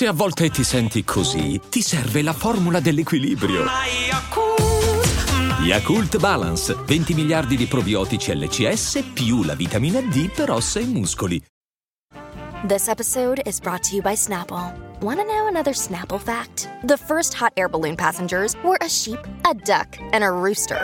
[0.00, 3.66] Se a volte ti senti così, ti serve la formula dell'equilibrio.
[5.60, 11.44] Yakult Balance, 20 miliardi di probiotici LCS più la vitamina D per ossa e muscoli.
[12.66, 14.72] This episode is brought to you by Snapple.
[15.02, 16.70] Want to know another Snapple fact?
[16.82, 20.80] The first hot air balloon passengers were a sheep, a duck, and a rooster.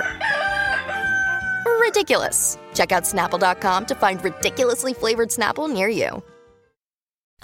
[1.80, 2.58] Ridiculous.
[2.74, 6.22] Check out snapple.com to find ridiculously flavored Snapple near you.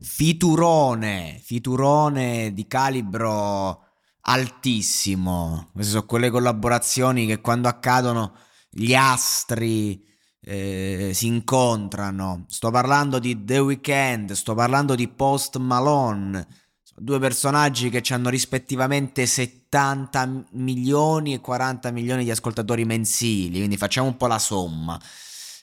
[0.00, 3.84] Fiturone, fiturone di calibro
[4.20, 5.70] altissimo.
[5.72, 8.32] Queste sono quelle collaborazioni che quando accadono
[8.70, 10.00] gli astri
[10.40, 12.44] eh, si incontrano.
[12.48, 16.46] Sto parlando di The Weeknd, sto parlando di Post Malone.
[16.94, 24.06] Due personaggi che hanno rispettivamente 70 milioni e 40 milioni di ascoltatori mensili, quindi facciamo
[24.06, 25.00] un po' la somma.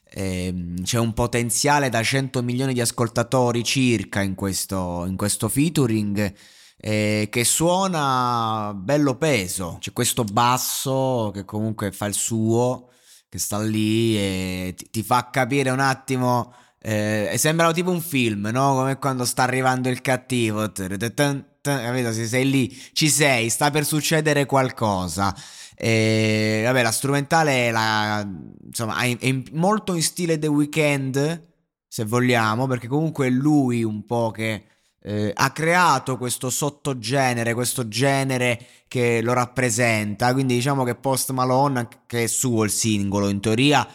[0.07, 6.33] Eh, c'è un potenziale da 100 milioni di ascoltatori circa in questo, in questo featuring
[6.77, 9.77] eh, che suona bello peso.
[9.79, 12.89] C'è questo basso che comunque fa il suo,
[13.29, 16.53] che sta lì e ti, ti fa capire un attimo.
[16.79, 18.75] Eh, sembra tipo un film, no?
[18.75, 20.71] Come quando sta arrivando il cattivo.
[20.71, 22.11] Capito?
[22.13, 25.35] Se sei lì, ci sei, sta per succedere qualcosa.
[25.75, 28.27] E, vabbè, la strumentale è, la,
[28.65, 31.47] insomma, è, è molto in stile The Weeknd,
[31.87, 34.65] se vogliamo, perché comunque è lui un po' che
[35.01, 40.33] eh, ha creato questo sottogenere, questo genere che lo rappresenta.
[40.33, 43.87] Quindi diciamo che Post Malone, che è suo il singolo in teoria,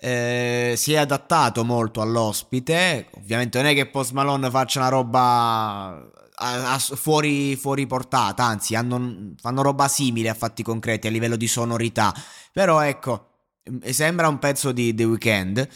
[0.00, 3.08] eh, si è adattato molto all'ospite.
[3.12, 8.74] Ovviamente non è che Post Malone faccia una roba a, a, fuori, fuori portata, anzi
[8.74, 12.14] hanno, fanno roba simile a fatti concreti a livello di sonorità.
[12.52, 13.28] Però ecco,
[13.90, 15.68] sembra un pezzo di The Weeknd.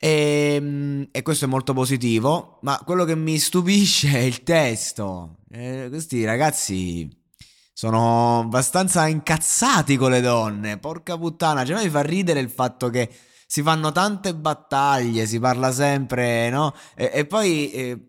[0.00, 2.58] E, ehm, e, questo è molto positivo.
[2.62, 5.38] Ma quello che mi stupisce è il testo.
[5.50, 7.08] Eh, questi ragazzi
[7.72, 10.78] sono abbastanza incazzati con le donne.
[10.78, 13.08] Porca puttana, cioè mi fa ridere il fatto che
[13.46, 16.74] si fanno tante battaglie, si parla sempre, no?
[16.94, 18.08] E, e poi eh,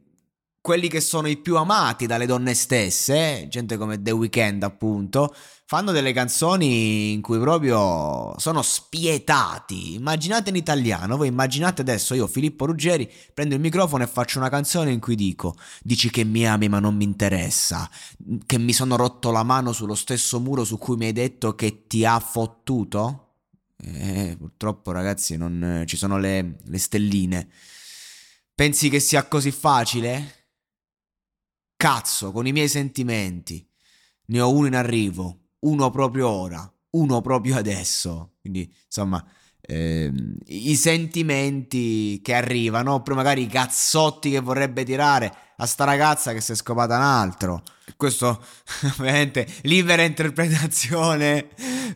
[0.62, 5.34] quelli che sono i più amati dalle donne stesse, gente come The Weeknd appunto,
[5.66, 9.94] fanno delle canzoni in cui proprio sono spietati.
[9.94, 14.50] Immaginate in italiano, voi immaginate adesso io Filippo Ruggeri prendo il microfono e faccio una
[14.50, 17.90] canzone in cui dico dici che mi ami ma non mi interessa,
[18.46, 21.86] che mi sono rotto la mano sullo stesso muro su cui mi hai detto che
[21.88, 23.28] ti ha fottuto?
[23.81, 27.48] Eh, purtroppo ragazzi non ci sono le, le stelline.
[28.56, 30.39] Pensi che sia così facile?
[31.82, 33.66] Cazzo, con i miei sentimenti.
[34.26, 38.34] Ne ho uno in arrivo, uno proprio ora, uno proprio adesso.
[38.42, 39.26] Quindi, insomma,
[39.62, 46.34] ehm, i sentimenti che arrivano, oppure magari i cazzotti che vorrebbe tirare a sta ragazza
[46.34, 47.64] che si è scopata un altro.
[47.96, 48.44] Questo,
[49.00, 51.48] ovviamente, libera interpretazione,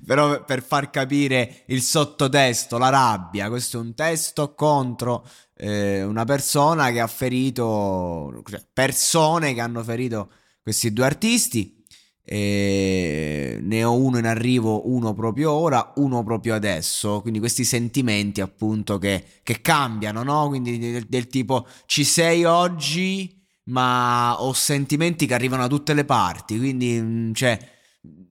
[0.06, 3.50] però per far capire il sottotesto, la rabbia.
[3.50, 9.84] Questo è un testo contro eh, una persona che ha ferito, cioè persone che hanno
[9.84, 10.30] ferito
[10.62, 11.82] questi due artisti.
[12.26, 17.22] E ne ho uno in arrivo, uno proprio ora, uno proprio adesso.
[17.22, 20.48] Quindi questi sentimenti appunto che, che cambiano, no?
[20.48, 26.06] Quindi del, del, tipo ci sei oggi, ma ho sentimenti che arrivano da tutte le
[26.06, 26.58] parti.
[26.58, 27.60] Quindi, mm, cioè,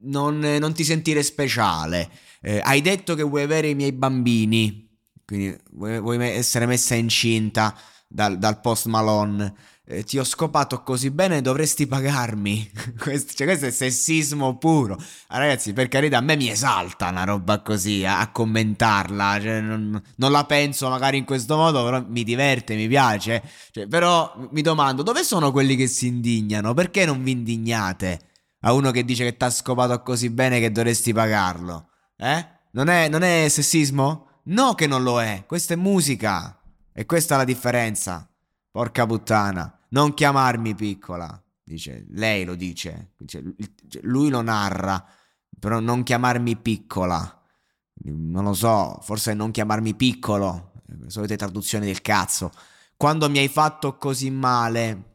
[0.02, 2.10] non, non ti sentire speciale.
[2.40, 4.88] Eh, hai detto che vuoi avere i miei bambini.
[5.24, 7.74] Quindi vuoi, vuoi essere messa incinta
[8.08, 9.54] dal, dal post Malone.
[9.84, 12.70] Eh, ti ho scopato così bene, dovresti pagarmi.
[12.98, 14.96] questo, cioè, questo è sessismo puro.
[15.28, 19.40] Ah, ragazzi, per carità, a me mi esalta una roba così a, a commentarla.
[19.40, 23.42] Cioè, non, non, la penso magari in questo modo, però mi diverte, mi piace.
[23.70, 26.74] Cioè, però mi domando, dove sono quelli che si indignano?
[26.74, 28.30] Perché non vi indignate
[28.62, 31.90] a uno che dice che ti ha scopato così bene che dovresti pagarlo?
[32.16, 32.46] Eh?
[32.72, 34.40] Non è, non è sessismo?
[34.44, 36.58] No che non lo è, questa è musica.
[36.92, 38.28] E questa è la differenza.
[38.70, 39.78] Porca puttana.
[39.90, 41.42] Non chiamarmi piccola.
[41.62, 43.12] Dice, lei lo dice.
[43.16, 43.42] dice
[44.02, 45.04] lui lo narra.
[45.58, 47.42] Però non chiamarmi piccola.
[48.04, 50.72] Non lo so, forse non chiamarmi piccolo.
[51.06, 52.50] Solite traduzioni del cazzo.
[52.96, 55.11] Quando mi hai fatto così male,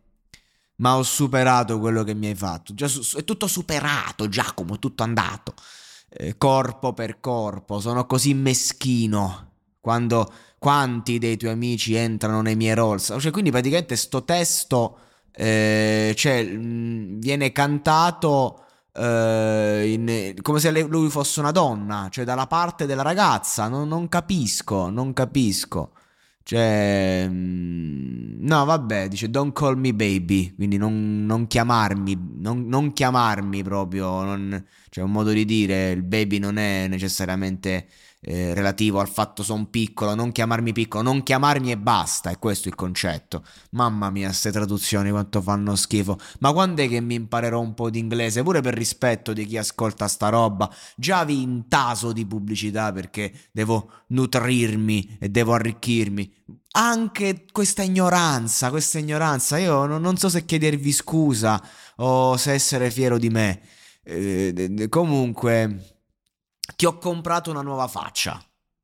[0.77, 2.73] ma ho superato quello che mi hai fatto.
[2.75, 5.53] È tutto superato, Giacomo, è tutto andato.
[6.09, 9.51] Eh, corpo per corpo, sono così meschino.
[9.79, 13.15] Quando quanti dei tuoi amici entrano nei miei rolls?
[13.19, 14.99] Cioè, quindi praticamente sto testo
[15.39, 22.47] eh, cioè, mh, viene cantato eh, in, come se lui fosse una donna, cioè dalla
[22.47, 23.67] parte della ragazza.
[23.67, 25.91] Non, non capisco, non capisco.
[26.47, 32.93] Cioè, mm, no, vabbè, dice don't call me baby, quindi non, non chiamarmi, non, non,
[32.93, 37.87] chiamarmi proprio, non, cioè un modo di dire, il baby non è necessariamente
[38.21, 42.69] eh, relativo al fatto sono piccolo, non chiamarmi piccolo, non chiamarmi e basta, è questo
[42.69, 43.43] il concetto.
[43.71, 46.17] Mamma mia, queste traduzioni quanto fanno schifo.
[46.39, 48.41] Ma quando è che mi imparerò un po' di inglese?
[48.41, 50.73] Pure per rispetto di chi ascolta sta roba.
[50.95, 56.36] Già vi intaso di pubblicità perché devo nutrirmi e devo arricchirmi.
[56.79, 61.59] Anche questa ignoranza, questa ignoranza, io non, non so se chiedervi scusa
[61.95, 63.61] o se essere fiero di me.
[64.03, 65.97] Eh, comunque
[66.75, 68.39] ti ho comprato una nuova faccia.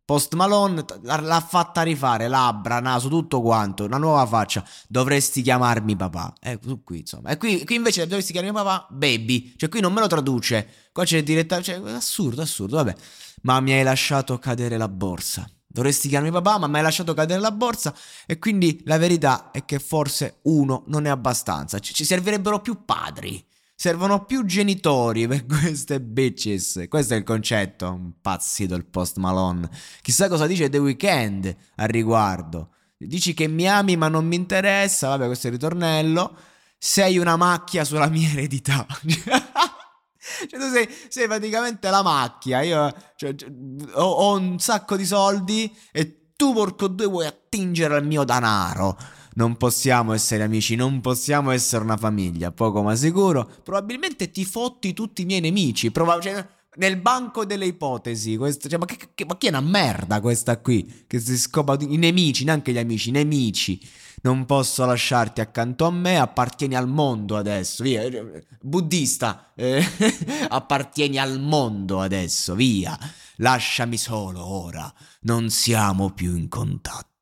[0.05, 4.65] Post Malone l'ha fatta rifare, labbra, naso, tutto quanto, una nuova faccia.
[4.87, 6.33] Dovresti chiamarmi papà.
[6.41, 7.29] Eh, qui insomma.
[7.29, 9.53] E qui, qui, invece dovresti chiamarmi papà, baby.
[9.55, 10.89] Cioè qui non me lo traduce.
[10.91, 12.95] Qua c'è direttamente, cioè, assurdo, assurdo, vabbè.
[13.43, 15.47] Ma mi hai lasciato cadere la borsa.
[15.73, 17.95] Dovresti chiamarmi papà, ma mi hai lasciato cadere la borsa.
[18.27, 21.79] E quindi la verità è che forse uno non è abbastanza.
[21.79, 23.43] Ci servirebbero più padri.
[23.73, 26.85] Servono più genitori per queste bitches.
[26.87, 28.13] Questo è il concetto.
[28.21, 29.67] Pazzito il post Malone.
[30.03, 32.69] Chissà cosa dice The Weeknd al riguardo.
[32.95, 35.07] Dici che mi ami ma non mi interessa.
[35.07, 36.37] Vabbè, questo è il ritornello.
[36.77, 38.85] Sei una macchia sulla mia eredità.
[40.49, 42.61] Cioè, tu sei, sei, praticamente la macchia.
[42.61, 43.51] Io cioè, cioè,
[43.95, 48.97] ho, ho, un sacco di soldi e tu, porco due, vuoi attingere al mio denaro
[49.35, 53.49] non possiamo essere amici, non possiamo essere una famiglia, poco ma sicuro.
[53.63, 55.91] Probabilmente ti fotti tutti i miei nemici.
[55.91, 59.61] Proba- cioè, nel banco delle ipotesi, questo, cioè, ma, che, che, ma chi è una
[59.61, 61.05] merda questa qui?
[61.07, 63.79] Che si scopa i nemici, neanche gli amici, i nemici.
[64.23, 68.03] Non posso lasciarti accanto a me, appartieni al mondo adesso, via.
[68.61, 69.83] Buddista, eh,
[70.47, 72.97] appartieni al mondo adesso, via.
[73.37, 74.91] Lasciami solo ora,
[75.21, 77.12] non siamo più in contatto.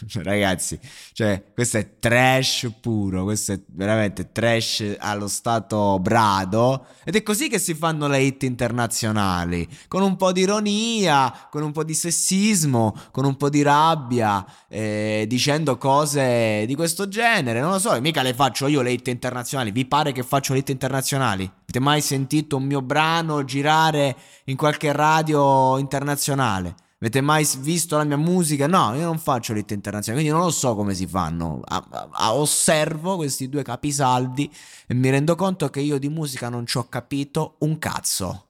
[0.22, 0.78] Ragazzi,
[1.12, 6.86] cioè, questo è trash puro, questo è veramente trash allo stato brado.
[7.04, 11.62] Ed è così che si fanno le hit internazionali, con un po' di ironia, con
[11.62, 17.60] un po' di sessismo, con un po' di rabbia, eh, dicendo cose di questo genere.
[17.60, 19.70] Non lo so, mica le faccio io le hit internazionali.
[19.70, 21.44] Vi pare che faccio le hit internazionali?
[21.44, 26.74] Avete mai sentito un mio brano girare in qualche radio internazionale?
[26.98, 28.66] Avete mai visto la mia musica?
[28.66, 31.60] No, io non faccio l'hit internazionale, quindi non lo so come si fanno.
[31.62, 34.50] A, a osservo questi due capisaldi
[34.86, 38.48] e mi rendo conto che io di musica non ci ho capito un cazzo.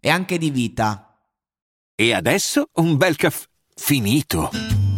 [0.00, 1.16] E anche di vita.
[1.94, 3.46] E adesso un bel caffè
[3.76, 4.50] finito.